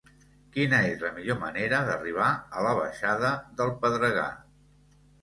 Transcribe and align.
Quina 0.53 0.79
és 0.93 1.03
la 1.07 1.11
millor 1.17 1.37
manera 1.43 1.83
d'arribar 1.91 2.31
a 2.63 2.67
la 2.71 2.75
baixada 2.83 3.33
del 3.63 3.75
Pedregar? 3.87 4.29